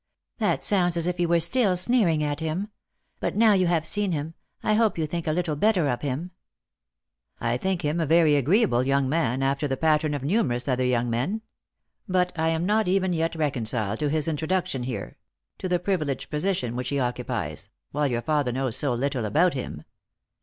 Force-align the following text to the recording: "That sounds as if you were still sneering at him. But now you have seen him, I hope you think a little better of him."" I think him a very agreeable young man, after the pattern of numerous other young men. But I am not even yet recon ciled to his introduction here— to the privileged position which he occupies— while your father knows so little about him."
"That 0.39 0.63
sounds 0.63 0.97
as 0.97 1.05
if 1.05 1.19
you 1.19 1.27
were 1.27 1.39
still 1.39 1.77
sneering 1.77 2.23
at 2.23 2.39
him. 2.39 2.69
But 3.19 3.35
now 3.35 3.53
you 3.53 3.67
have 3.67 3.85
seen 3.85 4.11
him, 4.13 4.33
I 4.63 4.73
hope 4.73 4.97
you 4.97 5.05
think 5.05 5.27
a 5.27 5.31
little 5.31 5.55
better 5.55 5.87
of 5.87 6.01
him."" 6.01 6.31
I 7.39 7.57
think 7.57 7.83
him 7.83 7.99
a 7.99 8.07
very 8.07 8.33
agreeable 8.35 8.81
young 8.83 9.07
man, 9.07 9.43
after 9.43 9.67
the 9.67 9.77
pattern 9.77 10.15
of 10.15 10.23
numerous 10.23 10.67
other 10.67 10.83
young 10.83 11.11
men. 11.11 11.43
But 12.09 12.31
I 12.35 12.47
am 12.49 12.65
not 12.65 12.87
even 12.87 13.13
yet 13.13 13.35
recon 13.35 13.65
ciled 13.65 13.99
to 13.99 14.09
his 14.09 14.27
introduction 14.27 14.81
here— 14.81 15.17
to 15.59 15.69
the 15.69 15.77
privileged 15.77 16.31
position 16.31 16.75
which 16.75 16.89
he 16.89 16.99
occupies— 16.99 17.69
while 17.91 18.07
your 18.07 18.23
father 18.23 18.51
knows 18.51 18.75
so 18.75 18.95
little 18.95 19.23
about 19.25 19.53
him." 19.53 19.83